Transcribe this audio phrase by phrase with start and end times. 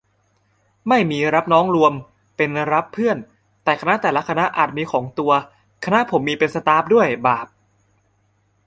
[0.89, 1.93] ไม่มีรับน้องรวม
[2.37, 3.17] เป็นรับเพื่อน
[3.63, 5.31] แต่คณะแต่ละคณะอาจมีของตัว
[5.85, 7.47] คณะผมมี เป็นสต๊าฟด้วย บาป